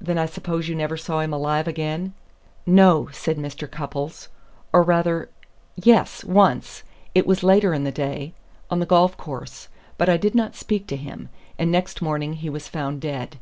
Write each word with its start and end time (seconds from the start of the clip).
"Then 0.00 0.16
I 0.16 0.24
suppose 0.24 0.66
you 0.66 0.74
never 0.74 0.96
saw 0.96 1.20
him 1.20 1.30
alive 1.34 1.68
again?" 1.68 2.14
"No," 2.64 3.10
said 3.12 3.36
Mr. 3.36 3.70
Cupples. 3.70 4.30
"Or 4.72 4.82
rather, 4.82 5.28
yes 5.76 6.24
once. 6.24 6.84
It 7.14 7.26
was 7.26 7.42
later 7.42 7.74
in 7.74 7.84
the 7.84 7.92
day, 7.92 8.32
on 8.70 8.80
the 8.80 8.86
golf 8.86 9.18
course. 9.18 9.68
But 9.98 10.08
I 10.08 10.16
did 10.16 10.34
not 10.34 10.56
speak 10.56 10.86
to 10.86 10.96
him. 10.96 11.28
And 11.58 11.70
next 11.70 12.00
morning 12.00 12.32
he 12.40 12.48
was 12.48 12.66
found 12.66 13.02
dead." 13.02 13.36